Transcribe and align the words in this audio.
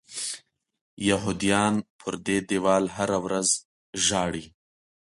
یهودیان 1.09 1.75
پر 1.99 2.13
دې 2.25 2.37
دیوال 2.49 2.83
هره 2.95 3.17
ورځ 3.25 3.47
ژاړي. 4.05 4.45